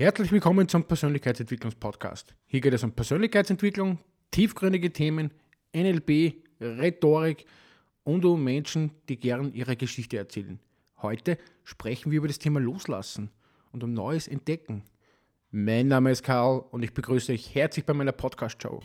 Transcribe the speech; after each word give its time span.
Herzlich 0.00 0.32
willkommen 0.32 0.66
zum 0.66 0.84
Persönlichkeitsentwicklungspodcast. 0.84 2.34
Hier 2.46 2.62
geht 2.62 2.72
es 2.72 2.82
um 2.82 2.92
Persönlichkeitsentwicklung, 2.92 3.98
tiefgründige 4.30 4.94
Themen, 4.94 5.30
NLP, 5.76 6.36
Rhetorik 6.58 7.44
und 8.02 8.24
um 8.24 8.42
Menschen, 8.42 8.92
die 9.10 9.20
gern 9.20 9.52
ihre 9.52 9.76
Geschichte 9.76 10.16
erzählen. 10.16 10.58
Heute 11.02 11.36
sprechen 11.64 12.10
wir 12.10 12.16
über 12.16 12.28
das 12.28 12.38
Thema 12.38 12.60
Loslassen 12.60 13.28
und 13.72 13.84
um 13.84 13.92
Neues 13.92 14.26
entdecken. 14.26 14.84
Mein 15.50 15.88
Name 15.88 16.12
ist 16.12 16.22
Karl 16.22 16.64
und 16.70 16.82
ich 16.82 16.94
begrüße 16.94 17.32
euch 17.32 17.54
herzlich 17.54 17.84
bei 17.84 17.92
meiner 17.92 18.12
Podcast-Show. 18.12 18.80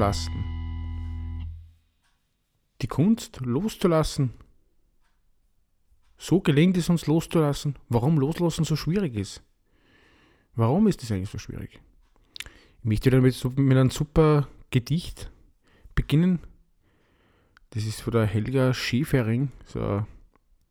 Loslassen. 0.00 0.32
Die 2.80 2.86
Kunst 2.86 3.38
loszulassen. 3.42 4.32
So 6.16 6.40
gelingt 6.40 6.78
es 6.78 6.88
uns 6.88 7.06
loszulassen. 7.06 7.76
Warum 7.90 8.18
Loslassen 8.18 8.64
so 8.64 8.76
schwierig 8.76 9.14
ist. 9.14 9.42
Warum 10.54 10.86
ist 10.86 11.02
das 11.02 11.12
eigentlich 11.12 11.28
so 11.28 11.36
schwierig? 11.36 11.82
Ich 12.78 12.84
möchte 12.84 13.10
damit 13.10 13.44
mit 13.58 13.76
einem 13.76 13.90
super 13.90 14.48
Gedicht 14.70 15.30
beginnen. 15.94 16.38
Das 17.68 17.84
ist 17.84 18.00
von 18.00 18.14
der 18.14 18.24
Helga 18.24 18.72
Schäfering, 18.72 19.52
so 19.66 19.80
eine 19.80 20.06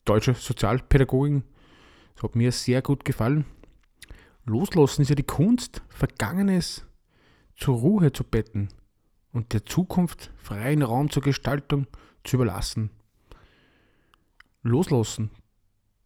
deutsche 0.06 0.34
Sozialpädagogin. 0.34 1.44
Das 2.16 2.24
hat 2.24 2.36
mir 2.36 2.52
sehr 2.52 2.82
gut 2.82 3.06
gefallen. 3.06 3.46
Loslassen 4.46 5.04
ist 5.04 5.10
ja 5.10 5.16
die 5.16 5.22
Kunst, 5.22 5.84
Vergangenes 5.90 6.84
zur 7.56 7.78
Ruhe 7.78 8.12
zu 8.12 8.24
betten 8.24 8.70
und 9.32 9.54
der 9.54 9.66
Zukunft 9.66 10.32
freien 10.38 10.82
Raum 10.82 11.10
zur 11.10 11.24
Gestaltung 11.24 11.88
zu 12.24 12.38
überlassen. 12.38 12.90
Loslassen. 14.62 15.30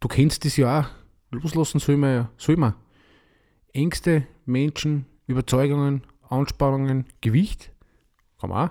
Du 0.00 0.08
kennst 0.08 0.44
das 0.44 0.56
ja 0.56 0.80
auch. 0.80 0.86
Loslassen 1.30 1.80
soll 1.80 1.96
man 1.96 2.14
ja. 2.14 2.30
Soll 2.36 2.56
man. 2.56 2.74
Ängste, 3.72 4.26
Menschen, 4.44 5.06
Überzeugungen, 5.26 6.02
Anspannungen, 6.28 7.06
Gewicht. 7.20 7.72
Kann 8.40 8.52
auch. 8.52 8.70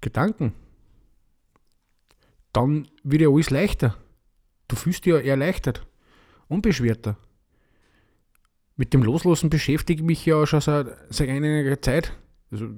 Gedanken. 0.00 0.54
Dann 2.52 2.88
wird 3.02 3.22
ja 3.22 3.28
alles 3.28 3.50
leichter. 3.50 3.96
Du 4.68 4.76
fühlst 4.76 5.04
dich 5.04 5.12
ja 5.12 5.18
erleichtert. 5.18 5.86
Unbeschwerter. 6.48 7.16
Mit 8.76 8.94
dem 8.94 9.02
Loslassen 9.02 9.50
beschäftige 9.50 10.00
ich 10.00 10.06
mich 10.06 10.24
ja 10.24 10.46
schon 10.46 10.60
seit, 10.60 10.86
seit 11.10 11.28
einiger 11.28 11.80
Zeit. 11.82 12.12
Also 12.50 12.68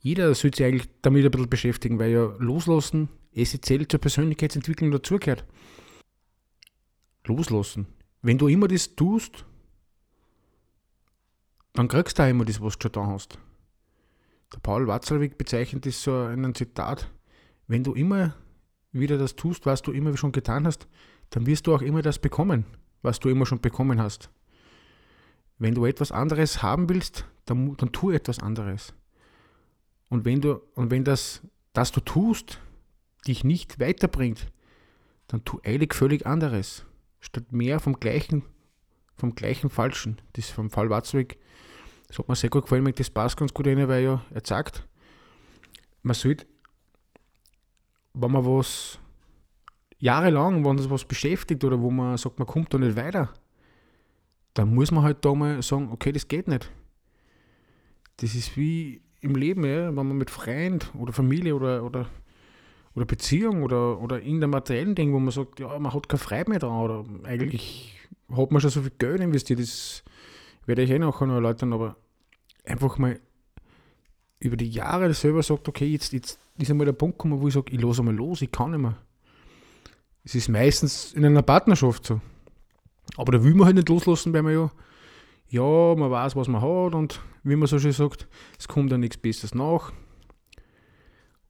jeder 0.00 0.34
sollte 0.34 0.58
sich 0.58 0.66
eigentlich 0.66 0.88
damit 1.02 1.24
ein 1.24 1.30
bisschen 1.30 1.50
beschäftigen, 1.50 1.98
weil 1.98 2.10
ja 2.10 2.34
Loslassen 2.38 3.08
essentiell 3.32 3.86
zur 3.86 4.00
Persönlichkeitsentwicklung 4.00 4.90
dazugehört. 4.90 5.44
Loslassen. 7.26 7.86
Wenn 8.22 8.38
du 8.38 8.48
immer 8.48 8.66
das 8.66 8.96
tust, 8.96 9.44
dann 11.74 11.88
kriegst 11.88 12.18
du 12.18 12.22
auch 12.22 12.28
immer 12.28 12.44
das, 12.44 12.60
was 12.60 12.78
du 12.78 12.84
schon 12.84 12.92
da 12.92 13.06
hast. 13.06 13.38
Der 14.52 14.58
Paul 14.58 14.88
Watzlawick 14.88 15.38
bezeichnet 15.38 15.86
das 15.86 16.02
so 16.02 16.10
in 16.26 16.44
einem 16.44 16.54
Zitat. 16.54 17.10
Wenn 17.68 17.84
du 17.84 17.94
immer 17.94 18.34
wieder 18.90 19.18
das 19.18 19.36
tust, 19.36 19.66
was 19.66 19.82
du 19.82 19.92
immer 19.92 20.16
schon 20.16 20.32
getan 20.32 20.66
hast, 20.66 20.88
dann 21.28 21.46
wirst 21.46 21.66
du 21.66 21.74
auch 21.74 21.82
immer 21.82 22.02
das 22.02 22.18
bekommen, 22.18 22.64
was 23.02 23.20
du 23.20 23.28
immer 23.28 23.46
schon 23.46 23.60
bekommen 23.60 24.00
hast. 24.00 24.30
Wenn 25.58 25.74
du 25.74 25.84
etwas 25.84 26.10
anderes 26.10 26.62
haben 26.62 26.88
willst, 26.88 27.26
dann, 27.44 27.76
dann 27.76 27.92
tu 27.92 28.10
etwas 28.10 28.40
anderes. 28.40 28.94
Und 30.10 30.24
wenn 30.26 30.42
du, 30.42 30.60
und 30.74 30.90
wenn 30.90 31.04
das, 31.04 31.40
das 31.72 31.92
du 31.92 32.00
tust, 32.00 32.60
dich 33.26 33.44
nicht 33.44 33.80
weiterbringt, 33.80 34.48
dann 35.28 35.44
tu 35.44 35.60
eilig 35.64 35.94
völlig 35.94 36.26
anderes. 36.26 36.84
Statt 37.20 37.52
mehr 37.52 37.80
vom 37.80 37.98
gleichen, 37.98 38.42
vom 39.16 39.34
gleichen 39.34 39.70
Falschen. 39.70 40.20
Das 40.32 40.46
ist 40.46 40.50
vom 40.50 40.68
Fall 40.68 40.90
Watzweg. 40.90 41.38
Das 42.08 42.18
hat 42.18 42.28
mir 42.28 42.34
sehr 42.34 42.50
gut 42.50 42.62
gefallen, 42.62 42.92
das 42.94 43.10
passt 43.10 43.36
ganz 43.36 43.54
gut 43.54 43.68
rein, 43.68 43.86
weil 43.88 44.02
ja, 44.02 44.24
er 44.30 44.42
sagt, 44.44 44.86
man 46.02 46.14
sollte, 46.14 46.44
wenn 48.14 48.32
man 48.32 48.44
was 48.44 48.98
jahrelang, 49.98 50.64
wenn 50.64 50.76
das 50.76 50.90
was 50.90 51.04
beschäftigt 51.04 51.62
oder 51.62 51.80
wo 51.80 51.90
man 51.90 52.16
sagt, 52.16 52.40
man 52.40 52.48
kommt 52.48 52.74
da 52.74 52.78
nicht 52.78 52.96
weiter, 52.96 53.32
dann 54.54 54.74
muss 54.74 54.90
man 54.90 55.04
halt 55.04 55.24
da 55.24 55.34
mal 55.34 55.62
sagen, 55.62 55.90
okay, 55.92 56.10
das 56.10 56.26
geht 56.26 56.48
nicht. 56.48 56.68
Das 58.16 58.34
ist 58.34 58.56
wie 58.56 59.02
im 59.20 59.34
Leben, 59.34 59.64
ja, 59.64 59.86
wenn 59.88 59.94
man 59.94 60.16
mit 60.16 60.30
Freund 60.30 60.90
oder 60.98 61.12
Familie 61.12 61.54
oder, 61.54 61.84
oder, 61.84 62.06
oder 62.94 63.04
Beziehung 63.04 63.62
oder, 63.62 64.00
oder 64.00 64.20
irgendeinem 64.20 64.50
materiellen 64.50 64.94
Ding, 64.94 65.12
wo 65.12 65.18
man 65.18 65.30
sagt, 65.30 65.60
ja, 65.60 65.78
man 65.78 65.92
hat 65.92 66.08
keine 66.08 66.18
Freude 66.18 66.50
mehr 66.50 66.58
dran 66.58 66.80
oder 66.80 67.04
eigentlich 67.24 67.96
hat 68.34 68.50
man 68.50 68.60
schon 68.60 68.70
so 68.70 68.80
viel 68.80 68.92
Geld 68.98 69.20
investiert, 69.20 69.60
das 69.60 70.02
werde 70.66 70.82
ich 70.82 70.90
eh 70.90 70.98
nachher 70.98 71.26
noch 71.26 71.34
erläutern, 71.34 71.72
aber 71.72 71.96
einfach 72.64 72.98
mal 72.98 73.18
über 74.38 74.56
die 74.56 74.70
Jahre 74.70 75.12
selber 75.12 75.42
sagt, 75.42 75.68
okay, 75.68 75.86
jetzt, 75.86 76.12
jetzt 76.12 76.38
ist 76.56 76.70
einmal 76.70 76.86
der 76.86 76.92
Punkt 76.92 77.18
gekommen, 77.18 77.40
wo 77.40 77.48
ich 77.48 77.54
sage, 77.54 77.72
ich 77.72 77.80
lasse 77.80 78.00
einmal 78.00 78.14
los, 78.14 78.42
ich 78.42 78.50
kann 78.50 78.70
nicht 78.70 78.80
mehr. 78.80 78.96
Es 80.24 80.34
ist 80.34 80.48
meistens 80.48 81.12
in 81.12 81.24
einer 81.24 81.42
Partnerschaft 81.42 82.06
so. 82.06 82.20
Aber 83.16 83.32
da 83.32 83.42
will 83.42 83.54
man 83.54 83.66
halt 83.66 83.76
nicht 83.76 83.88
loslassen, 83.88 84.32
weil 84.32 84.42
man 84.42 84.52
ja 84.52 84.70
ja, 85.50 85.94
man 85.96 86.10
weiß, 86.10 86.36
was 86.36 86.48
man 86.48 86.62
hat 86.62 86.94
und 86.94 87.20
wie 87.42 87.56
man 87.56 87.66
so 87.66 87.78
schön 87.78 87.92
sagt, 87.92 88.28
es 88.58 88.68
kommt 88.68 88.92
ja 88.92 88.98
nichts 88.98 89.16
Besseres 89.16 89.54
nach. 89.54 89.92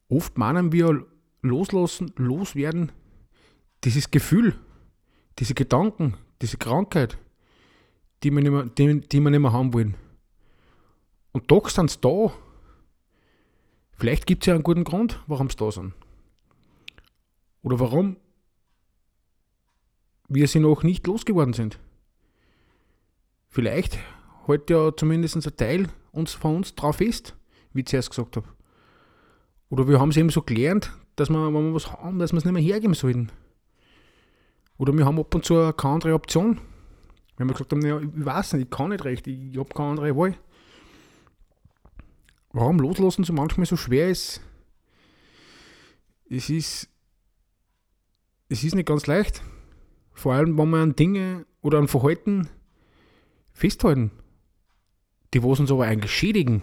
Oft 0.09 0.39
meinen 0.39 0.73
wir 0.73 1.07
loslassen, 1.43 2.13
loswerden, 2.17 2.93
dieses 3.85 4.11
Gefühl, 4.11 4.55
diese 5.39 5.55
Gedanken, 5.55 6.17
diese 6.41 6.57
Krankheit, 6.57 7.19
die 8.23 8.31
wir 8.31 8.43
nicht 8.43 8.51
mehr, 8.51 8.65
die, 8.65 9.01
die 9.01 9.21
wir 9.21 9.31
nicht 9.31 9.41
mehr 9.41 9.53
haben 9.53 9.75
wollen. 9.75 9.97
Und 11.33 11.51
doch 11.51 11.69
sind 11.69 11.91
sie 11.91 12.01
da. 12.01 12.33
Vielleicht 13.93 14.27
gibt 14.27 14.43
es 14.43 14.47
ja 14.47 14.55
einen 14.55 14.63
guten 14.63 14.85
Grund, 14.85 15.23
warum 15.27 15.51
sie 15.51 15.57
da 15.57 15.71
sind. 15.71 15.93
Oder 17.63 17.79
warum 17.79 18.17
wir 20.29 20.49
sie 20.49 20.61
noch 20.61 20.83
nicht 20.83 21.07
losgeworden 21.07 21.53
sind. 21.53 21.79
Vielleicht 23.51 23.99
hält 24.47 24.71
ja 24.71 24.97
zumindest 24.97 25.37
ein 25.37 25.57
Teil 25.57 25.89
uns 26.13 26.33
von 26.33 26.57
uns 26.57 26.75
drauf 26.77 26.97
fest, 26.97 27.37
wie 27.73 27.81
ich 27.81 27.87
zuerst 27.87 28.11
gesagt 28.11 28.37
habe. 28.37 28.47
Oder 29.69 29.89
wir 29.89 30.01
haben 30.01 30.11
es 30.11 30.17
eben 30.17 30.31
so 30.31 30.43
gelernt, 30.43 30.93
dass 31.17 31.31
wir, 31.31 31.53
wenn 31.53 31.67
wir 31.67 31.75
was 31.75 31.93
haben, 31.93 32.21
dass 32.21 32.33
wir 32.33 32.39
es 32.39 32.45
nicht 32.45 32.55
mehr 32.55 32.63
hergeben 32.63 32.95
sollten. 32.95 33.31
Oder 34.79 34.93
wir 34.93 35.05
haben 35.05 35.19
ab 35.19 35.35
und 35.35 35.45
zu 35.45 35.73
keine 35.73 35.95
andere 35.95 36.15
Option. 36.15 36.61
Wenn 37.37 37.49
wir 37.49 37.55
gesagt 37.55 37.73
haben, 37.73 37.85
ja, 37.85 37.99
ich 37.99 38.09
weiß 38.13 38.53
nicht, 38.53 38.65
ich 38.65 38.71
kann 38.71 38.91
nicht 38.91 39.05
recht, 39.05 39.27
ich, 39.27 39.53
ich 39.53 39.59
habe 39.59 39.69
keine 39.75 39.91
andere 39.91 40.17
Wahl. 40.17 40.37
Warum 42.53 42.79
loslassen 42.79 43.25
so 43.25 43.33
manchmal 43.33 43.67
so 43.67 43.77
schwer 43.77 44.11
ist, 44.11 44.41
es 46.29 46.51
ist, 46.51 46.89
es 48.49 48.63
ist 48.63 48.75
nicht 48.75 48.87
ganz 48.87 49.07
leicht. 49.07 49.43
Vor 50.13 50.35
allem, 50.35 50.57
wenn 50.57 50.71
man 50.71 50.81
an 50.81 50.97
Dinge 50.97 51.47
oder 51.63 51.79
an 51.79 51.89
Verhalten 51.89 52.49
festhalten. 53.61 54.11
Die, 55.33 55.43
was 55.43 55.61
uns 55.61 55.71
aber 55.71 55.85
eigentlich 55.85 56.13
schädigen. 56.13 56.63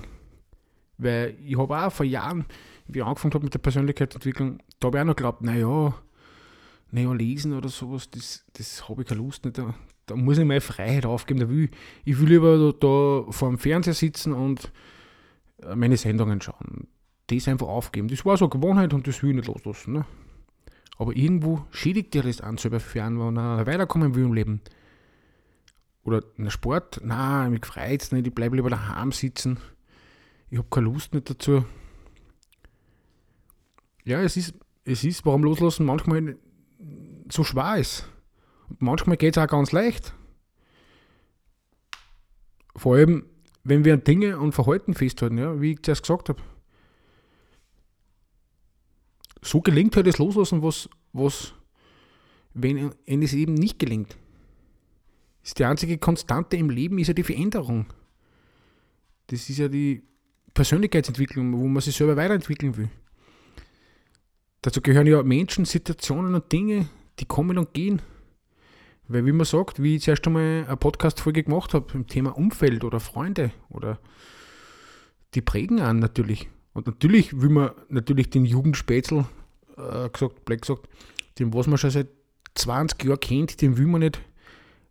Weil 0.97 1.35
ich 1.45 1.57
habe 1.57 1.77
auch 1.77 1.91
vor 1.91 2.05
Jahren, 2.05 2.45
wie 2.87 2.99
ich 2.99 3.05
angefangen 3.05 3.33
habe 3.33 3.45
mit 3.45 3.53
der 3.53 3.59
Persönlichkeitsentwicklung, 3.59 4.59
da 4.79 4.87
habe 4.87 4.97
ich 4.97 5.01
auch 5.01 5.05
noch 5.05 5.15
geglaubt, 5.15 5.41
naja, 5.41 5.93
naja, 6.91 7.13
lesen 7.13 7.53
oder 7.53 7.69
sowas, 7.69 8.09
das, 8.09 8.45
das 8.53 8.89
habe 8.89 9.01
ich 9.01 9.07
keine 9.07 9.21
Lust 9.21 9.45
nicht. 9.45 9.57
Da, 9.57 9.73
da 10.05 10.15
muss 10.15 10.37
ich 10.37 10.45
meine 10.45 10.61
Freiheit 10.61 11.05
aufgeben. 11.05 11.39
Da 11.39 11.49
will 11.49 11.65
ich, 11.65 11.71
ich 12.05 12.19
will 12.19 12.29
lieber 12.29 12.57
da, 12.57 12.71
da 12.71 13.31
vor 13.31 13.49
dem 13.49 13.57
Fernseher 13.57 13.93
sitzen 13.93 14.33
und 14.33 14.71
äh, 15.61 15.75
meine 15.75 15.97
Sendungen 15.97 16.41
schauen. 16.41 16.87
Das 17.27 17.47
einfach 17.47 17.67
aufgeben. 17.67 18.07
Das 18.07 18.25
war 18.25 18.37
so 18.37 18.45
eine 18.45 18.49
Gewohnheit 18.49 18.93
und 18.93 19.05
das 19.05 19.21
will 19.21 19.31
ich 19.31 19.35
nicht 19.35 19.47
loslassen. 19.47 19.93
Ne? 19.93 20.05
Aber 20.97 21.15
irgendwo 21.15 21.65
schädigt 21.71 22.13
dir 22.13 22.23
das 22.23 22.41
an, 22.41 22.57
selber 22.57 22.79
fern, 22.79 23.19
wenn 23.19 23.33
man 23.33 23.65
weiterkommen 23.67 24.15
will 24.15 24.23
im 24.23 24.33
Leben. 24.33 24.61
Oder 26.07 26.23
na, 26.37 26.49
Sport, 26.49 27.01
nein, 27.03 27.51
mich 27.51 27.65
freut 27.65 28.01
es 28.01 28.13
nicht, 28.13 28.25
ich 28.25 28.33
bleibe 28.33 28.55
lieber 28.55 28.69
daheim 28.69 29.11
sitzen. 29.11 29.59
Ich 30.49 30.57
habe 30.57 30.69
keine 30.71 30.85
Lust 30.85 31.13
nicht 31.13 31.29
dazu. 31.29 31.65
Ja, 34.05 34.21
es 34.21 34.37
ist, 34.37 34.53
es 34.85 35.03
ist, 35.03 35.25
warum 35.25 35.43
loslassen 35.43 35.85
manchmal 35.85 36.37
so 37.29 37.43
schwer 37.43 37.75
ist. 37.75 38.07
Manchmal 38.79 39.17
geht 39.17 39.35
es 39.35 39.43
auch 39.43 39.49
ganz 39.49 39.73
leicht. 39.73 40.13
Vor 42.77 42.95
allem, 42.95 43.25
wenn 43.65 43.83
wir 43.83 43.93
an 43.93 44.05
Dinge 44.05 44.39
und 44.39 44.53
Verhalten 44.53 44.93
festhalten, 44.93 45.37
ja, 45.37 45.59
wie 45.59 45.73
ich 45.73 45.83
zuerst 45.83 46.03
gesagt 46.03 46.29
habe. 46.29 46.41
So 49.41 49.59
gelingt 49.59 49.97
halt 49.97 50.07
das 50.07 50.19
Loslassen, 50.19 50.63
was, 50.63 50.89
was 51.11 51.53
wenn 52.53 52.93
es 53.05 53.33
eben 53.33 53.55
nicht 53.55 53.77
gelingt. 53.77 54.17
Ist 55.47 55.59
die 55.59 55.63
einzige 55.63 55.97
Konstante 55.97 56.57
im 56.57 56.69
Leben 56.69 56.99
ist 56.99 57.07
ja 57.07 57.13
die 57.13 57.23
Veränderung. 57.23 57.85
Das 59.27 59.49
ist 59.49 59.59
ja 59.59 59.69
die 59.69 60.03
Persönlichkeitsentwicklung, 60.53 61.57
wo 61.57 61.69
man 61.69 61.81
sich 61.81 61.95
selber 61.95 62.17
weiterentwickeln 62.17 62.75
will. 62.75 62.89
Dazu 64.61 64.81
gehören 64.81 65.07
ja 65.07 65.23
Menschen, 65.23 65.63
Situationen 65.63 66.35
und 66.35 66.51
Dinge, 66.51 66.89
die 67.19 67.23
kommen 67.23 67.57
und 67.57 67.73
gehen. 67.73 68.01
Weil 69.07 69.25
wie 69.25 69.31
man 69.31 69.45
sagt, 69.45 69.81
wie 69.81 69.95
ich 69.95 70.03
zuerst 70.03 70.27
einmal 70.27 70.65
eine 70.67 70.75
Podcast-Folge 70.75 71.43
gemacht 71.43 71.73
habe, 71.73 71.93
im 71.93 72.07
Thema 72.07 72.37
Umfeld 72.37 72.83
oder 72.83 72.99
Freunde 72.99 73.51
oder 73.69 74.01
die 75.33 75.41
prägen 75.41 75.79
an 75.79 75.99
natürlich. 75.99 76.49
Und 76.73 76.87
natürlich 76.87 77.39
will 77.39 77.51
man 77.51 77.71
natürlich 77.87 78.29
den 78.29 78.43
Jugendspätzl, 78.43 79.23
äh, 79.77 80.09
gesagt, 80.09 80.43
Black 80.43 80.63
gesagt, 80.63 80.89
den 81.39 81.53
was 81.53 81.67
man 81.67 81.77
schon 81.77 81.91
seit 81.91 82.09
20 82.55 83.01
Jahren 83.05 83.21
kennt, 83.21 83.61
den 83.61 83.77
will 83.77 83.87
man 83.87 84.01
nicht 84.01 84.19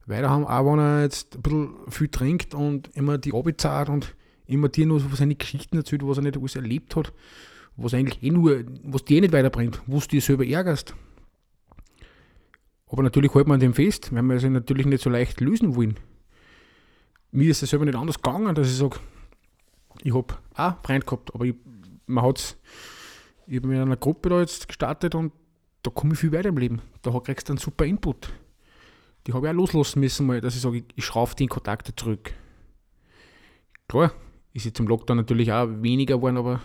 weiter 0.07 0.31
haben, 0.31 0.47
auch 0.47 0.73
wenn 0.73 0.79
er 0.79 1.03
jetzt 1.03 1.37
ein 1.37 1.43
bisschen 1.43 1.75
viel 1.89 2.09
trinkt 2.09 2.55
und 2.55 2.91
immer 2.95 3.19
die 3.19 3.35
Abi 3.35 3.55
und 3.89 4.15
immer 4.47 4.69
dir 4.69 4.87
nur 4.87 5.01
seine 5.01 5.35
Geschichten 5.35 5.77
erzählt, 5.77 6.07
was 6.07 6.19
er 6.19 6.23
nicht 6.23 6.37
alles 6.37 6.55
erlebt 6.55 6.97
hat, 6.97 7.13
was 7.77 7.95
eigentlich 7.95 8.23
eh 8.23 8.31
nur, 8.31 8.65
was 8.85 9.05
dir 9.05 9.19
eh 9.19 9.21
nicht 9.23 9.33
weiterbringt, 9.33 9.83
wo 9.87 9.99
du 9.99 10.07
dir 10.07 10.21
selber 10.21 10.47
ärgerst. 10.47 10.95
Aber 12.89 13.03
natürlich 13.03 13.35
hält 13.35 13.49
man 13.49 13.55
an 13.55 13.61
dem 13.61 13.75
fest, 13.75 14.15
weil 14.15 14.23
wir 14.23 14.37
es 14.37 14.45
natürlich 14.45 14.87
nicht 14.87 15.03
so 15.03 15.11
leicht 15.11 15.41
lösen 15.41 15.75
wollen. 15.75 15.97
Mir 17.33 17.51
ist 17.51 17.63
es 17.63 17.71
selber 17.71 17.85
nicht 17.85 17.97
anders 17.99 18.23
gegangen, 18.23 18.55
dass 18.55 18.69
ich 18.69 18.77
sage, 18.77 18.99
ich 20.03 20.15
habe 20.15 20.35
auch 20.55 20.77
Freund 20.85 21.05
gehabt, 21.05 21.35
aber 21.35 21.45
ich, 21.45 21.55
man 22.07 22.25
hat's, 22.25 22.57
ich 23.47 23.57
habe 23.57 23.69
mit 23.69 23.79
einer 23.79 23.97
Gruppe 23.97 24.29
da 24.29 24.41
jetzt 24.41 24.69
gestartet 24.69 25.15
und 25.17 25.33
da 25.83 25.91
komme 25.91 26.15
ich 26.15 26.21
viel 26.21 26.33
weiter 26.33 26.49
im 26.49 26.59
Leben. 26.59 26.81
Da 27.03 27.19
kriegst 27.21 27.49
du 27.49 27.53
einen 27.53 27.59
super 27.59 27.85
Input. 27.85 28.33
Die 29.27 29.33
habe 29.33 29.47
ich 29.47 29.51
auch 29.51 29.57
loslassen 29.57 30.01
müssen, 30.01 30.27
mal, 30.27 30.41
dass 30.41 30.55
ich 30.55 30.61
sage, 30.61 30.85
ich, 30.95 31.05
schraube 31.05 31.35
die 31.35 31.45
in 31.45 31.49
Kontakte 31.49 31.95
zurück. 31.95 32.33
Klar, 33.89 34.13
ist 34.53 34.65
jetzt 34.65 34.79
im 34.79 34.87
Lockdown 34.87 35.17
natürlich 35.17 35.53
auch 35.53 35.67
weniger 35.83 36.17
geworden, 36.17 36.37
aber 36.37 36.61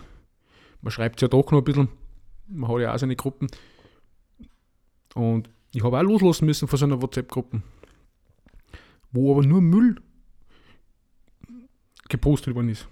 man 0.80 0.90
schreibt 0.92 1.16
es 1.16 1.22
ja 1.22 1.28
doch 1.28 1.50
noch 1.50 1.58
ein 1.58 1.64
bisschen. 1.64 1.88
Man 2.46 2.70
hat 2.70 2.80
ja 2.80 2.94
auch 2.94 2.98
seine 2.98 3.16
Gruppen. 3.16 3.48
Und 5.14 5.50
ich 5.74 5.82
habe 5.82 5.98
auch 5.98 6.02
loslassen 6.02 6.46
müssen 6.46 6.68
von 6.68 6.78
so 6.78 6.84
einer 6.84 7.02
WhatsApp-Gruppe, 7.02 7.62
wo 9.10 9.32
aber 9.32 9.44
nur 9.44 9.60
Müll 9.60 10.00
gepostet 12.08 12.54
worden 12.54 12.68
ist. 12.68 12.86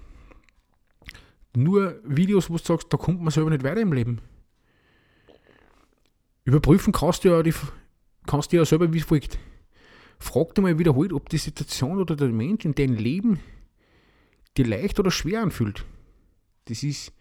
Nur 1.55 2.01
Videos, 2.05 2.49
wo 2.51 2.57
du 2.57 2.63
sagst, 2.63 2.93
da 2.93 2.97
kommt 2.97 3.21
man 3.21 3.31
selber 3.31 3.51
nicht 3.51 3.63
weiter 3.63 3.81
im 3.81 3.93
Leben. 3.93 4.21
Überprüfen 6.45 6.93
kannst 6.93 7.25
du 7.25 7.29
ja, 7.29 7.43
die, 7.43 7.55
kannst 8.27 8.53
du 8.53 8.57
ja 8.57 8.65
selber 8.65 8.93
wie 8.93 9.01
folgt. 9.01 9.39
Frag 10.21 10.55
dir 10.55 10.63
mal 10.63 10.79
wiederholt, 10.79 11.13
ob 11.13 11.29
die 11.29 11.39
Situation 11.39 11.99
oder 11.99 12.15
der 12.15 12.29
Mensch 12.29 12.65
in 12.65 12.75
deinem 12.75 12.95
Leben 12.95 13.41
dir 14.57 14.67
leicht 14.67 15.01
oder 15.01 15.11
schwer 15.11 15.43
anfühlt. 15.43 15.85
Das 16.67 16.83
ist, 16.83 17.13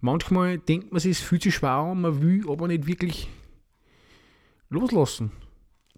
manchmal 0.00 0.58
denkt 0.58 0.92
man 0.92 1.00
sich, 1.00 1.12
es 1.12 1.20
fühlt 1.20 1.42
sich 1.42 1.54
schwer 1.54 1.70
an, 1.70 2.02
man 2.02 2.22
will 2.22 2.48
aber 2.48 2.68
nicht 2.68 2.86
wirklich 2.86 3.28
loslassen. 4.68 5.32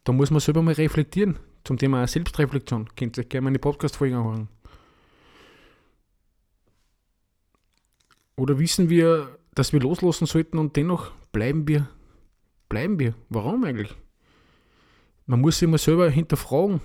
Da 0.04 0.12
muss 0.12 0.30
man 0.30 0.40
selber 0.40 0.62
mal 0.62 0.74
reflektieren. 0.74 1.38
Zum 1.64 1.76
Thema 1.76 2.06
Selbstreflexion. 2.06 2.88
Könnt 2.96 3.18
ihr 3.18 3.24
euch 3.24 3.28
gerne 3.28 3.44
meine 3.44 3.58
Podcast-Folgen 3.58 4.16
anhören. 4.16 4.48
Oder 8.36 8.58
wissen 8.58 8.88
wir, 8.88 9.36
dass 9.54 9.72
wir 9.72 9.80
loslassen 9.80 10.26
sollten 10.26 10.56
und 10.58 10.76
dennoch 10.76 11.10
bleiben 11.32 11.66
wir, 11.66 11.90
bleiben 12.68 12.98
wir. 13.00 13.14
Warum 13.28 13.64
eigentlich? 13.64 13.94
Man 15.28 15.42
muss 15.42 15.58
sich 15.58 15.68
mal 15.68 15.76
selber 15.76 16.08
hinterfragen, 16.08 16.80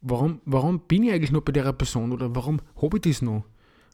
warum, 0.00 0.40
warum 0.44 0.78
bin 0.78 1.02
ich 1.02 1.12
eigentlich 1.12 1.32
noch 1.32 1.40
bei 1.40 1.50
der 1.50 1.72
Person 1.72 2.12
oder 2.12 2.32
warum 2.36 2.60
habe 2.80 2.98
ich 2.98 3.02
das 3.02 3.20
noch? 3.20 3.44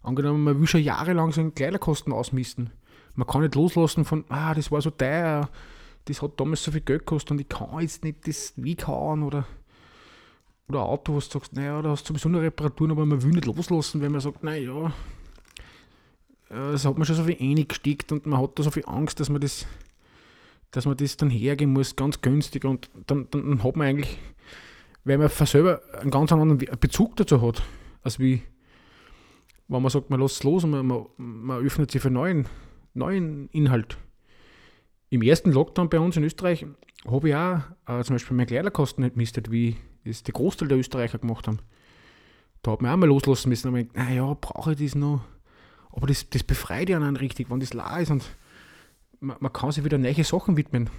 Angenommen, 0.03 0.45
man 0.45 0.61
will 0.61 0.67
schon 0.67 0.83
jahrelang 0.83 1.33
seine 1.33 1.51
Kleiderkosten 1.51 2.13
ausmisten. 2.13 2.69
Man 3.15 3.27
kann 3.27 3.41
nicht 3.41 3.55
loslassen 3.55 4.05
von, 4.05 4.27
ah, 4.29 4.53
das 4.53 4.71
war 4.71 4.83
so 4.83 4.91
teuer, 4.91 5.49
das 6.05 6.21
hat 6.21 6.39
damals 6.39 6.63
so 6.63 6.73
viel 6.73 6.83
Geld 6.83 7.07
gekostet 7.07 7.31
und 7.31 7.41
ich 7.41 7.49
kann 7.49 7.81
jetzt 7.81 8.05
nicht 8.05 8.29
das 8.29 8.53
weghauen 8.57 9.23
oder, 9.23 9.47
oder 10.69 10.81
ein 10.81 10.87
Auto, 10.87 11.15
wo 11.15 11.21
du 11.21 11.25
sagst, 11.25 11.55
naja, 11.55 11.81
da 11.81 11.93
hast 11.93 12.03
du 12.03 12.13
sowieso 12.13 12.29
eine 12.29 12.43
Reparaturen, 12.43 12.91
aber 12.91 13.07
man 13.07 13.23
will 13.23 13.31
nicht 13.31 13.47
loslassen, 13.47 14.03
wenn 14.03 14.13
man 14.13 14.21
sagt, 14.21 14.45
naja, 14.45 14.93
das 16.51 16.85
hat 16.85 16.99
man 16.99 17.07
schon 17.07 17.17
so 17.17 17.25
viel 17.25 17.39
eingesteckt 17.41 18.13
und 18.13 18.27
man 18.27 18.43
hat 18.43 18.59
da 18.59 18.63
so 18.63 18.71
viel 18.71 18.85
Angst, 18.85 19.21
dass 19.21 19.31
man 19.31 19.41
das, 19.41 19.65
dass 20.71 20.87
man 20.87 20.97
das 20.97 21.17
dann 21.17 21.31
hergehen 21.31 21.73
muss, 21.73 21.97
ganz 21.97 22.21
günstig 22.21 22.65
und 22.65 22.91
dann, 23.07 23.29
dann, 23.31 23.63
hat 23.63 23.77
man 23.77 23.89
eigentlich, 23.89 24.19
weil 25.05 25.19
man 25.19 25.29
selber 25.29 25.81
einen 26.01 26.11
ganz 26.11 26.33
anderen 26.33 26.59
Bezug 26.59 27.17
dazu 27.17 27.43
hat, 27.43 27.63
als 28.03 28.19
wie 28.19 28.43
wenn 29.69 29.83
man 29.83 29.91
sagt, 29.91 30.11
man 30.11 30.21
lässt 30.21 30.37
es 30.37 30.43
los 30.43 30.65
und 30.65 30.71
man, 30.71 30.87
man, 30.87 31.07
man 31.17 31.65
öffnet 31.65 31.91
sich 31.91 32.03
für 32.03 32.11
neuen, 32.11 32.47
neuen 32.95 33.49
Inhalt 33.51 33.97
im 35.11 35.23
ersten 35.23 35.53
Lockdown 35.53 35.91
bei 35.91 35.99
uns 35.99 36.17
in 36.17 36.25
Österreich 36.25 36.65
habe 37.07 37.29
ich 37.29 37.35
auch 37.35 37.61
äh, 37.87 38.03
zum 38.05 38.15
Beispiel 38.15 38.37
meine 38.37 38.47
Kleiderkosten 38.47 39.05
nicht 39.05 39.17
mistet, 39.17 39.51
wie 39.51 39.77
es 40.05 40.23
der 40.23 40.33
Großteil 40.33 40.69
der 40.69 40.79
Österreicher 40.79 41.19
gemacht 41.19 41.49
haben. 41.49 41.59
Da 42.63 42.73
hat 42.73 42.83
man 42.83 42.93
auch 42.93 42.97
mal 42.97 43.07
loslassen 43.07 43.49
müssen 43.49 43.69
und 43.69 43.75
gedacht, 43.75 43.97
naja, 43.97 44.37
brauche 44.41 44.73
ich 44.73 44.79
das 44.79 44.95
noch? 44.95 45.23
Aber 45.91 46.07
das, 46.07 46.31
das 46.31 46.45
befreit 46.45 46.89
ja 46.89 46.97
einen 46.97 47.17
richtig, 47.17 47.51
wenn 47.51 47.61
das 47.61 47.75
la 47.75 47.99
ist 47.99 48.11
und 48.11 48.25
man, 49.21 49.37
man, 49.41 49.53
kann 49.53 49.73
sich 49.73 49.85
wieder 49.85 49.99
neue 49.99 50.25
Sachen 50.25 50.57
widmen. 50.57 50.91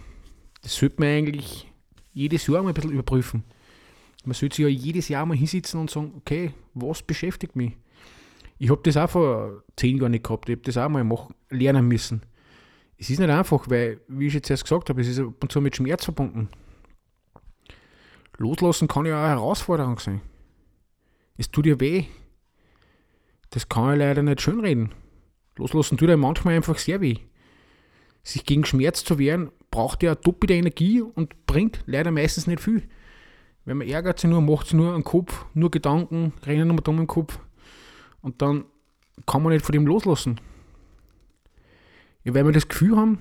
Das 0.62 0.75
sollte 0.75 0.97
man 1.00 1.09
eigentlich 1.09 1.71
jedes 2.13 2.47
Jahr 2.47 2.63
mal 2.63 2.69
ein 2.69 2.73
bisschen 2.73 2.91
überprüfen. 2.91 3.44
Man 4.23 4.33
sollte 4.33 4.56
sich 4.56 4.63
ja 4.63 4.69
jedes 4.69 5.09
Jahr 5.09 5.25
mal 5.25 5.38
hinsitzen 5.38 5.79
und 5.79 5.89
sagen, 5.89 6.13
okay, 6.18 6.53
was 6.73 7.01
beschäftigt 7.01 7.56
mich? 7.56 7.73
Ich 8.59 8.69
habe 8.69 8.81
das 8.83 8.97
auch 8.97 9.09
vor 9.09 9.63
zehn 9.75 9.97
Jahren 9.97 10.12
nicht 10.12 10.23
gehabt, 10.23 10.47
ich 10.47 10.56
habe 10.56 10.63
das 10.63 10.77
auch 10.77 10.89
mal 10.89 11.03
machen, 11.03 11.33
lernen 11.50 11.88
müssen 11.88 12.21
es 13.01 13.09
ist 13.09 13.18
nicht 13.18 13.31
einfach, 13.31 13.68
weil, 13.68 14.00
wie 14.07 14.27
ich 14.27 14.35
jetzt 14.35 14.51
erst 14.51 14.63
gesagt 14.63 14.89
habe, 14.89 15.01
es 15.01 15.07
ist 15.07 15.19
ab 15.19 15.33
und 15.41 15.51
zu 15.51 15.59
mit 15.59 15.75
Schmerz 15.75 16.03
verbunden. 16.03 16.50
Loslassen 18.38 18.88
kann 18.88 19.07
ja 19.07 19.19
auch 19.19 19.23
eine 19.23 19.39
Herausforderung 19.39 19.97
sein. 19.97 20.21
Es 21.35 21.50
tut 21.50 21.65
dir 21.65 21.79
weh. 21.79 22.06
Das 23.50 23.68
kann 23.68 23.94
ich 23.94 23.97
leider 23.97 24.21
nicht 24.21 24.41
schönreden. 24.41 24.94
Loslassen 25.56 25.97
tut 25.97 26.09
ja 26.09 26.15
manchmal 26.15 26.56
einfach 26.56 26.77
sehr 26.77 27.01
weh. 27.01 27.18
Sich 28.23 28.45
gegen 28.45 28.65
Schmerz 28.65 29.03
zu 29.03 29.18
wehren, 29.18 29.51
braucht 29.71 30.03
ja 30.03 30.15
doppelte 30.15 30.53
Energie 30.53 31.01
und 31.01 31.47
bringt 31.47 31.81
leider 31.85 32.12
meistens 32.12 32.47
nicht 32.47 32.61
viel. 32.61 32.83
Wenn 33.66 33.78
man 33.78 33.87
ärgert 33.87 34.19
sich 34.19 34.30
nur, 34.30 34.42
macht 34.42 34.68
sich 34.68 34.73
nur 34.73 34.94
einen 34.94 35.04
Kopf, 35.04 35.45
nur 35.54 35.71
Gedanken, 35.71 36.33
rennen 36.44 36.69
um 36.71 36.78
dumm 36.78 36.99
im 36.99 37.07
Kopf. 37.07 37.40
Und 38.21 38.42
dann 38.42 38.66
kann 39.25 39.44
man 39.44 39.54
nicht 39.54 39.66
von 39.66 39.73
dem 39.73 39.85
loslassen. 39.85 40.40
Ja, 42.23 42.33
weil 42.33 42.45
wir 42.45 42.51
das 42.51 42.68
Gefühl 42.68 42.97
haben, 42.97 43.19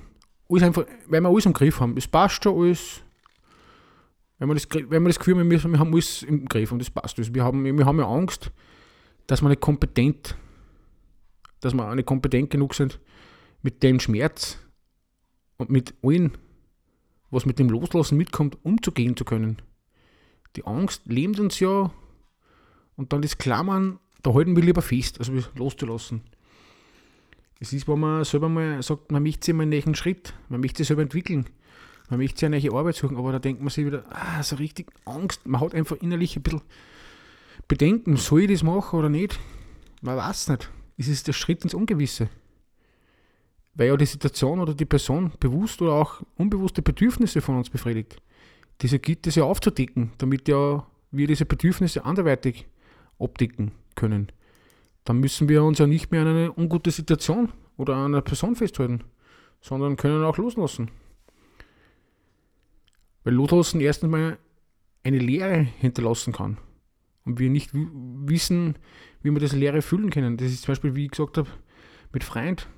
alles 0.48 0.62
einfach, 0.62 0.84
weil 1.06 1.20
wir 1.20 1.28
alles 1.28 1.46
im 1.46 1.52
Griff 1.52 1.80
haben. 1.80 1.96
Es 1.96 2.08
passt 2.08 2.42
schon 2.42 2.58
alles. 2.58 3.02
Wenn 4.38 4.48
wir 4.48 4.54
das, 4.54 4.66
wenn 4.72 5.02
wir 5.02 5.08
das 5.08 5.18
Gefühl 5.18 5.38
haben, 5.38 5.50
wir, 5.50 5.62
wir 5.62 5.78
haben 5.78 5.92
alles 5.92 6.22
im 6.22 6.46
Griff 6.46 6.72
und 6.72 6.80
das 6.80 6.90
passt 6.90 7.18
alles. 7.18 7.32
Wir 7.32 7.44
haben, 7.44 7.64
wir 7.64 7.84
haben 7.84 7.98
ja 7.98 8.08
Angst, 8.08 8.50
dass 9.26 9.42
wir 9.42 9.48
nicht 9.48 9.60
kompetent, 9.60 10.36
dass 11.60 11.74
wir 11.74 11.88
auch 11.88 11.94
nicht 11.94 12.06
kompetent 12.06 12.50
genug 12.50 12.74
sind, 12.74 12.98
mit 13.62 13.82
dem 13.82 14.00
Schmerz 14.00 14.58
und 15.60 15.70
mit 15.70 15.94
allem, 16.02 16.32
was 17.30 17.44
mit 17.44 17.58
dem 17.58 17.68
Loslassen 17.68 18.16
mitkommt, 18.16 18.58
umzugehen 18.64 19.16
zu 19.16 19.24
können. 19.24 19.60
Die 20.56 20.64
Angst 20.64 21.02
lähmt 21.04 21.38
uns 21.38 21.60
ja 21.60 21.92
und 22.96 23.12
dann 23.12 23.22
das 23.22 23.36
Klammern, 23.36 23.98
da 24.22 24.32
halten 24.32 24.56
wir 24.56 24.62
lieber 24.62 24.82
fest, 24.82 25.18
als 25.18 25.30
loszulassen. 25.54 26.22
Es 27.60 27.74
ist, 27.74 27.86
wenn 27.86 28.00
man 28.00 28.24
selber 28.24 28.48
mal 28.48 28.82
sagt, 28.82 29.12
man 29.12 29.22
möchte 29.22 29.44
sich 29.44 29.54
mal 29.54 29.62
einen 29.62 29.70
nächsten 29.70 29.94
Schritt, 29.94 30.32
man 30.48 30.60
möchte 30.60 30.78
sich 30.78 30.88
selber 30.88 31.02
entwickeln, 31.02 31.44
man 32.08 32.18
möchte 32.18 32.38
sich 32.38 32.46
eine 32.46 32.58
neue 32.58 32.72
Arbeit 32.72 32.96
suchen, 32.96 33.18
aber 33.18 33.30
da 33.32 33.38
denkt 33.38 33.60
man 33.60 33.68
sich 33.68 33.84
wieder, 33.84 34.04
ah, 34.08 34.42
so 34.42 34.56
richtig 34.56 34.90
Angst, 35.04 35.46
man 35.46 35.60
hat 35.60 35.74
einfach 35.74 35.96
innerlich 35.96 36.36
ein 36.36 36.42
bisschen 36.42 36.62
Bedenken, 37.68 38.16
soll 38.16 38.42
ich 38.42 38.50
das 38.50 38.62
machen 38.62 38.98
oder 38.98 39.10
nicht? 39.10 39.38
Man 40.00 40.16
weiß 40.16 40.48
nicht. 40.48 40.70
Es 40.96 41.06
ist 41.06 41.28
der 41.28 41.34
Schritt 41.34 41.62
ins 41.64 41.74
Ungewisse. 41.74 42.30
Weil 43.80 43.88
ja 43.88 43.96
die 43.96 44.04
Situation 44.04 44.60
oder 44.60 44.74
die 44.74 44.84
Person 44.84 45.32
bewusst 45.40 45.80
oder 45.80 45.94
auch 45.94 46.20
unbewusste 46.36 46.82
Bedürfnisse 46.82 47.40
von 47.40 47.56
uns 47.56 47.70
befriedigt. 47.70 48.16
Diese 48.82 48.98
gilt 48.98 49.26
es 49.26 49.36
ja 49.36 49.44
aufzudecken, 49.44 50.12
damit 50.18 50.46
ja 50.48 50.86
wir 51.10 51.26
diese 51.26 51.46
Bedürfnisse 51.46 52.04
anderweitig 52.04 52.66
abdecken 53.18 53.72
können 53.94 54.30
dann 55.04 55.18
müssen 55.18 55.48
wir 55.48 55.64
uns 55.64 55.78
ja 55.78 55.86
nicht 55.86 56.10
mehr 56.10 56.22
an 56.22 56.28
eine 56.28 56.52
ungute 56.52 56.90
Situation 56.90 57.50
oder 57.76 57.96
an 57.96 58.14
einer 58.14 58.22
Person 58.22 58.56
festhalten, 58.56 59.02
sondern 59.60 59.96
können 59.96 60.24
auch 60.24 60.36
loslassen. 60.36 60.90
Weil 63.24 63.34
loslassen 63.34 63.80
erst 63.80 64.04
einmal 64.04 64.38
eine 65.02 65.18
Lehre 65.18 65.58
hinterlassen 65.58 66.32
kann. 66.32 66.58
Und 67.24 67.38
wir 67.38 67.50
nicht 67.50 67.70
wissen, 67.72 68.76
wie 69.22 69.30
wir 69.30 69.40
diese 69.40 69.56
Lehre 69.56 69.82
fühlen 69.82 70.10
können. 70.10 70.36
Das 70.36 70.48
ist 70.48 70.62
zum 70.62 70.72
Beispiel, 70.72 70.94
wie 70.94 71.06
ich 71.06 71.10
gesagt 71.10 71.38
habe, 71.38 71.48
mit 72.12 72.24
Freund. 72.24 72.68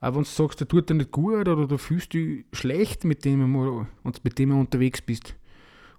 Auch 0.00 0.14
wenn 0.14 0.22
du 0.22 0.28
sagst, 0.28 0.60
der 0.60 0.68
tut 0.68 0.88
dir 0.88 0.94
nicht 0.94 1.10
gut 1.10 1.46
oder 1.46 1.66
du 1.66 1.76
fühlst 1.76 2.14
dich 2.14 2.46
schlecht, 2.52 3.04
mit 3.04 3.24
dem, 3.24 3.52
mit 4.22 4.38
dem 4.38 4.50
du 4.50 4.58
unterwegs 4.58 5.02
bist. 5.02 5.34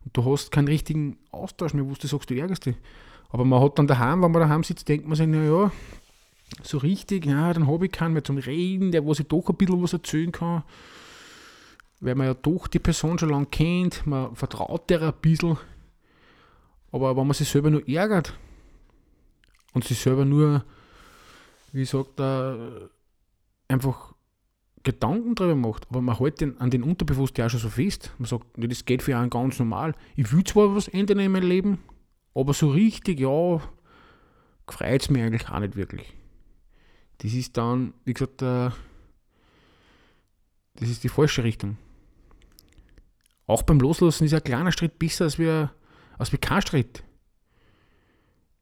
Und 0.03 0.17
du 0.17 0.25
hast 0.25 0.51
keinen 0.51 0.67
richtigen 0.67 1.17
Austausch 1.31 1.75
mehr, 1.75 1.87
wo 1.87 1.93
du 1.93 2.07
sagst, 2.07 2.29
du 2.29 2.35
ärgerst 2.35 2.65
dich. 2.65 2.75
Aber 3.29 3.45
man 3.45 3.61
hat 3.61 3.77
dann 3.77 3.87
daheim, 3.87 4.23
wenn 4.23 4.31
man 4.31 4.41
daheim 4.41 4.63
sitzt, 4.63 4.89
denkt 4.89 5.07
man 5.07 5.15
sich, 5.15 5.27
naja, 5.27 5.71
so 6.63 6.79
richtig, 6.79 7.25
ja, 7.25 7.53
dann 7.53 7.67
habe 7.67 7.85
ich 7.85 7.91
keinen 7.91 8.13
mehr 8.13 8.23
zum 8.23 8.37
Reden, 8.37 8.91
der 8.91 9.05
wo 9.05 9.13
sich 9.13 9.27
doch 9.27 9.47
ein 9.47 9.55
bisschen 9.55 9.81
was 9.81 9.93
erzählen 9.93 10.31
kann. 10.31 10.63
Weil 11.99 12.15
man 12.15 12.27
ja 12.27 12.33
doch 12.33 12.67
die 12.67 12.79
Person 12.79 13.19
schon 13.19 13.29
lange 13.29 13.45
kennt, 13.45 14.05
man 14.07 14.35
vertraut 14.35 14.89
der 14.89 15.03
ein 15.03 15.13
bisschen. 15.21 15.57
Aber 16.91 17.15
wenn 17.15 17.27
man 17.27 17.35
sich 17.35 17.47
selber 17.47 17.69
nur 17.69 17.87
ärgert 17.87 18.33
und 19.73 19.83
sich 19.83 19.99
selber 19.99 20.25
nur, 20.25 20.65
wie 21.71 21.85
sagt 21.85 22.19
er, 22.19 22.89
einfach 23.71 24.13
Gedanken 24.83 25.35
darüber 25.35 25.55
macht, 25.55 25.87
aber 25.89 26.01
man 26.01 26.17
hält 26.17 26.41
den, 26.41 26.59
an 26.59 26.71
den 26.71 26.83
Unterbewusst 26.83 27.37
ja 27.37 27.49
schon 27.49 27.59
so 27.59 27.69
fest. 27.69 28.13
Man 28.17 28.27
sagt, 28.27 28.57
nee, 28.57 28.67
das 28.67 28.85
geht 28.85 29.03
für 29.03 29.15
einen 29.15 29.29
ganz 29.29 29.59
normal. 29.59 29.93
Ich 30.15 30.31
will 30.31 30.43
zwar 30.43 30.75
was 30.75 30.87
ändern 30.87 31.19
in 31.19 31.31
meinem 31.31 31.47
Leben, 31.47 31.79
aber 32.33 32.53
so 32.53 32.69
richtig, 32.69 33.19
ja, 33.19 33.61
gefreut 34.65 35.01
es 35.01 35.09
mir 35.09 35.25
eigentlich 35.25 35.49
auch 35.49 35.59
nicht 35.59 35.75
wirklich. 35.75 36.13
Das 37.19 37.33
ist 37.33 37.55
dann, 37.57 37.93
wie 38.05 38.13
gesagt, 38.13 38.41
äh, 38.41 38.71
das 40.75 40.89
ist 40.89 41.03
die 41.03 41.09
falsche 41.09 41.43
Richtung. 41.43 41.77
Auch 43.45 43.61
beim 43.63 43.79
Loslassen 43.79 44.23
ist 44.23 44.33
ein 44.33 44.43
kleiner 44.43 44.71
Schritt 44.71 44.97
besser 44.97 45.25
als, 45.25 45.37
wir, 45.37 45.71
als 46.17 46.31
wir 46.31 46.39
kein 46.39 46.61
Schritt. 46.63 47.03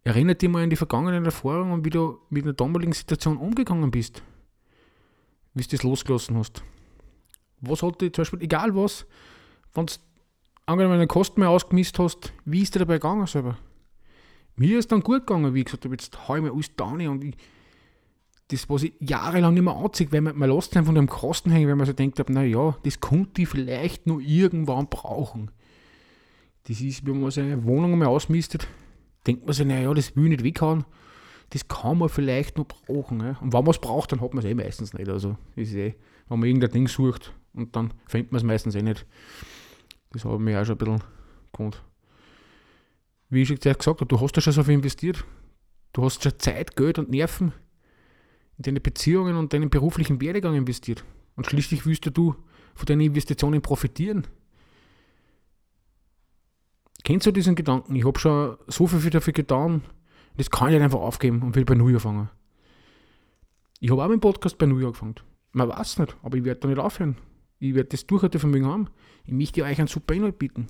Erinnert 0.04 0.42
dich 0.42 0.50
mal 0.50 0.63
an 0.63 0.70
die 0.70 0.75
vergangenen 0.75 1.24
Erfahrungen 1.24 1.72
und 1.72 1.86
wie 1.86 1.92
du 1.92 2.20
mit 2.30 2.44
einer 2.44 2.54
damaligen 2.54 2.94
Situation 2.94 3.38
umgegangen 3.38 3.92
bist 3.92 4.24
wie 5.60 5.63
du 5.63 5.75
das 5.75 5.84
losgelassen 5.84 6.38
hast. 6.38 6.63
Was 7.62 7.84
hat 7.84 8.01
dir 8.01 8.12
zum 8.13 8.22
Beispiel, 8.22 8.42
egal 8.42 8.75
was, 8.75 9.06
wenn 9.74 9.86
du 9.86 9.94
angenommen 10.66 10.96
eine 10.96 11.08
Kosten 11.08 11.42
mehr 11.42 11.50
ausgemisst 11.50 12.00
hast, 12.00 12.34
wie 12.46 12.62
ist 12.62 12.75
dir 12.75 12.80
dabei 12.80 12.96
gegangen 12.96 13.28
selber? 13.28 13.58
Mir 14.56 14.80
ist 14.80 14.92
dann 14.92 15.01
gut 15.01 15.28
gegangen, 15.28 15.54
wie 15.54 15.63
gesagt, 15.63 15.86
jetzt 15.86 16.28
hau 16.28 16.36
ich 16.36 16.42
mir 16.42 16.51
alles 16.51 16.75
down 16.75 17.06
und 17.08 17.24
ich, 17.24 17.36
das, 18.48 18.70
was 18.70 18.84
ich 18.84 18.94
jahrelang 19.00 19.54
nicht 19.54 19.63
mehr 19.63 19.75
anziehe, 19.75 20.12
weil 20.12 20.22
man, 20.22 20.38
man 20.38 20.50
lässt 20.50 20.74
sich 20.74 20.84
von 20.84 20.96
dem 20.96 21.08
Kosten 21.08 21.51
hängen, 21.51 21.68
weil 21.68 21.75
man 21.75 21.86
so 21.86 21.94
denkt, 21.94 22.30
naja, 22.30 22.78
das 22.84 23.00
könnte 23.00 23.42
ich 23.42 23.50
vielleicht 23.50 24.08
nur 24.08 24.22
irgendwann 24.22 24.88
brauchen. 24.88 25.51
Das 26.68 26.82
ist, 26.82 27.06
wenn 27.06 27.22
man 27.22 27.32
seine 27.32 27.63
Wohnung 27.63 27.98
mal 27.98 28.08
ausmistet, 28.08 28.68
denkt 29.28 29.46
man 29.46 29.54
sich, 29.54 29.66
naja, 29.66 29.94
das 29.94 30.16
will 30.16 30.25
ich 30.25 30.30
nicht 30.30 30.44
weghauen 30.44 30.86
das 31.50 31.68
kann 31.68 31.98
man 31.98 32.10
vielleicht 32.10 32.58
noch 32.58 32.68
brauchen. 32.68 33.18
Ne? 33.18 33.38
Und 33.41 33.53
wenn 33.53 33.63
man 33.63 33.72
es 33.72 33.79
braucht, 33.79 34.12
dann 34.12 34.22
hat 34.22 34.34
man 34.34 34.44
es 34.44 34.50
eh 34.50 34.53
meistens 34.53 34.94
nicht. 34.94 35.10
Also 35.10 35.38
ist 35.56 35.74
eh, 35.74 35.96
wenn 36.27 36.39
man 36.39 36.48
irgendein 36.48 36.72
Ding 36.72 36.88
sucht 36.88 37.34
und 37.53 37.75
dann 37.75 37.94
findet 38.06 38.32
man 38.32 38.38
es 38.38 38.44
meistens 38.44 38.75
eh 38.75 38.82
nicht. 38.82 39.06
Das 40.12 40.25
habe 40.25 40.36
ich 40.36 40.41
mir 40.41 40.62
auch 40.62 40.65
schon 40.65 40.75
ein 40.75 40.77
bisschen 40.77 41.03
gewohnt. 41.51 41.84
Wie 43.29 43.41
ich 43.41 43.48
schon 43.48 43.58
gesagt 43.58 43.86
habe, 43.86 44.06
du 44.06 44.20
hast 44.20 44.36
ja 44.36 44.41
schon 44.41 44.53
so 44.53 44.63
viel 44.63 44.75
investiert. 44.75 45.24
Du 45.94 46.03
hast 46.03 46.24
schon 46.24 46.38
Zeit, 46.38 46.75
Geld 46.75 47.00
und 47.00 47.10
Nerven 47.10 47.53
in 48.58 48.63
deine 48.63 48.79
Beziehungen 48.79 49.36
und 49.36 49.53
deinen 49.53 49.70
beruflichen 49.70 50.22
Werdegang 50.22 50.56
investiert. 50.56 51.03
Und 51.36 51.48
schließlich 51.48 51.86
willst 51.86 52.06
du 52.15 52.36
von 52.75 52.86
deinen 52.86 53.01
Investitionen 53.01 53.62
profitieren. 53.62 54.27
Kennst 57.03 57.25
du 57.25 57.32
diesen 57.32 57.56
Gedanken? 57.56 57.96
Ich 57.96 58.06
habe 58.06 58.20
schon 58.20 58.58
so 58.68 58.88
viel 58.88 59.10
dafür 59.10 59.34
getan, 59.34 59.82
das 60.39 60.50
kann 60.50 60.69
ich 60.69 60.75
nicht 60.75 60.84
einfach 60.84 61.01
aufgeben 61.01 61.41
und 61.41 61.53
will 61.58 61.65
bei 61.65 61.75
Null 61.75 61.93
anfangen. 61.93 62.29
Ich 63.81 63.91
habe 63.91 64.01
auch 64.01 64.08
meinen 64.08 64.22
Podcast 64.22 64.58
bei 64.58 64.67
Null 64.67 64.86
angefangen. 64.86 65.15
Man 65.51 65.67
weiß 65.67 66.00
nicht, 66.00 66.15
aber 66.24 66.38
ich 66.38 66.46
werde 66.46 66.62
da 66.62 66.69
nicht 66.69 66.79
aufhören. 66.79 67.17
Ich 67.60 67.75
werde 67.75 67.89
das 67.89 68.08
Durchhaltevermögen 68.08 68.65
haben. 68.65 68.88
Ich 69.25 69.34
möchte 69.34 69.65
euch 69.65 69.79
einen 69.79 69.89
super 69.89 70.13
Inhalt 70.13 70.39
bieten. 70.39 70.67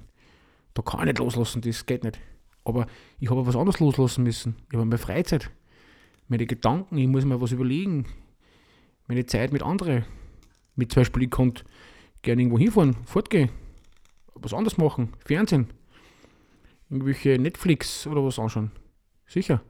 Da 0.74 0.82
kann 0.82 1.02
ich 1.02 1.06
nicht 1.06 1.20
loslassen, 1.20 1.62
das 1.62 1.86
geht 1.86 2.04
nicht. 2.04 2.20
Aber 2.66 2.88
ich 3.20 3.30
habe 3.30 3.46
was 3.46 3.56
anderes 3.56 3.80
loslassen 3.80 4.24
müssen. 4.24 4.56
Ich 4.70 4.74
habe 4.74 4.86
meine 4.86 4.98
Freizeit, 4.98 5.52
meine 6.30 6.48
Gedanken, 6.48 6.98
ich 6.98 7.08
muss 7.08 7.26
mir 7.26 7.40
was 7.40 7.52
überlegen. 7.52 8.08
Meine 9.08 9.28
Zeit 9.28 9.54
mit 9.54 9.62
anderen. 9.62 10.04
Mit 10.76 10.92
zum 10.92 11.02
Beispiel, 11.02 11.24
ich 11.24 11.30
konnte 11.30 11.64
gerne 12.24 12.42
irgendwo 12.42 12.58
hinfahren, 12.58 12.96
fortgehen, 13.06 13.52
was 14.34 14.52
anderes 14.52 14.80
machen, 14.80 15.14
Fernsehen, 15.26 15.68
irgendwelche 16.90 17.38
Netflix 17.38 18.08
oder 18.08 18.26
was 18.26 18.40
anschauen. 18.40 18.72
Sicher. 19.30 19.62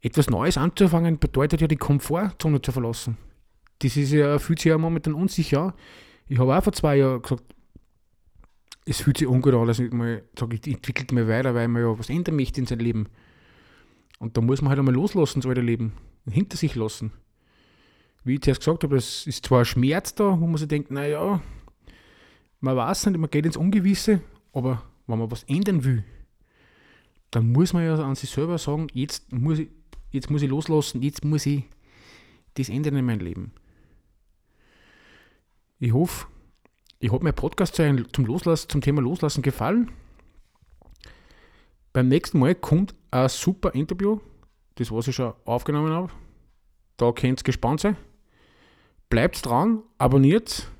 Etwas 0.00 0.30
Neues 0.30 0.56
anzufangen 0.56 1.18
bedeutet 1.18 1.60
ja 1.60 1.66
die 1.66 1.76
Komfortzone 1.76 2.62
zu 2.62 2.72
verlassen. 2.72 3.18
Das 3.80 3.96
ist 3.96 4.12
ja, 4.12 4.38
fühlt 4.38 4.60
sich 4.60 4.70
ja 4.70 4.78
momentan 4.78 5.14
unsicher 5.14 5.74
Ich 6.28 6.38
habe 6.38 6.56
auch 6.56 6.62
vor 6.62 6.72
zwei 6.72 6.96
Jahren 6.96 7.20
gesagt, 7.20 7.42
es 8.86 9.00
fühlt 9.00 9.18
sich 9.18 9.26
ungut 9.26 9.52
an, 9.52 9.66
dass 9.66 9.78
ich 9.78 9.92
mal 9.92 10.22
sage, 10.38 10.56
ich 10.56 10.66
entwickle 10.66 11.14
mich 11.14 11.28
weiter, 11.28 11.54
weil 11.54 11.68
man 11.68 11.82
ja 11.82 11.98
was 11.98 12.08
ändern 12.08 12.36
möchte 12.36 12.60
in 12.60 12.66
seinem 12.66 12.80
Leben. 12.80 13.08
Und 14.20 14.36
da 14.36 14.40
muss 14.40 14.62
man 14.62 14.70
halt 14.70 14.78
einmal 14.78 14.94
loslassen, 14.94 15.40
das 15.40 15.48
alte 15.48 15.60
Leben, 15.60 15.92
hinter 16.30 16.56
sich 16.56 16.76
lassen. 16.76 17.12
Wie 18.22 18.34
ich 18.34 18.42
zuerst 18.42 18.60
gesagt 18.60 18.84
habe, 18.84 18.96
es 18.96 19.26
ist 19.26 19.46
zwar 19.46 19.64
Schmerz 19.64 20.14
da, 20.14 20.40
wo 20.40 20.46
man 20.46 20.56
sich 20.56 20.68
denkt, 20.68 20.90
naja, 20.90 21.40
man 22.60 22.76
weiß 22.76 23.06
nicht, 23.06 23.18
man 23.18 23.30
geht 23.30 23.46
ins 23.46 23.56
Ungewisse, 23.56 24.20
aber 24.52 24.82
wenn 25.06 25.18
man 25.18 25.30
was 25.30 25.42
ändern 25.44 25.84
will, 25.84 26.04
dann 27.30 27.52
muss 27.52 27.72
man 27.72 27.84
ja 27.84 27.94
an 27.94 28.14
sich 28.14 28.30
selber 28.30 28.58
sagen, 28.58 28.88
jetzt 28.92 29.32
muss 29.32 29.58
ich, 29.58 29.68
jetzt 30.10 30.30
muss 30.30 30.42
ich 30.42 30.50
loslassen, 30.50 31.02
jetzt 31.02 31.24
muss 31.24 31.46
ich 31.46 31.64
das 32.54 32.68
ändern 32.68 32.96
in 32.96 33.04
meinem 33.04 33.20
Leben. 33.20 33.52
Ich 35.78 35.92
hoffe, 35.92 36.26
ich 36.98 37.10
habe 37.10 37.24
mein 37.24 37.34
Podcast 37.34 37.76
zum, 37.76 38.26
Loslassen, 38.26 38.68
zum 38.68 38.80
Thema 38.80 39.00
Loslassen 39.00 39.42
gefallen. 39.42 39.90
Beim 41.92 42.08
nächsten 42.08 42.38
Mal 42.38 42.54
kommt 42.54 42.94
ein 43.10 43.28
super 43.28 43.74
Interview, 43.74 44.20
das 44.74 44.92
was 44.92 45.08
ich 45.08 45.16
schon 45.16 45.32
aufgenommen 45.44 45.92
habe. 45.92 46.10
Da 46.96 47.12
könnt 47.12 47.40
ihr 47.40 47.44
gespannt 47.44 47.80
sein. 47.80 47.96
Bleibt 49.08 49.44
dran, 49.44 49.82
abonniert 49.98 50.70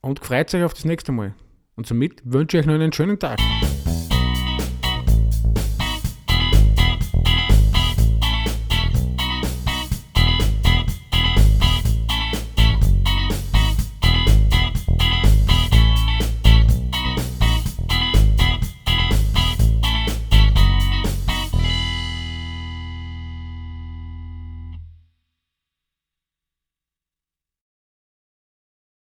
und 0.00 0.18
freut 0.18 0.52
euch 0.54 0.64
auf 0.64 0.74
das 0.74 0.84
nächste 0.84 1.12
Mal. 1.12 1.34
Und 1.76 1.86
somit 1.86 2.20
wünsche 2.24 2.58
ich 2.58 2.62
euch 2.62 2.66
noch 2.66 2.74
einen 2.74 2.92
schönen 2.92 3.18
Tag. 3.18 3.38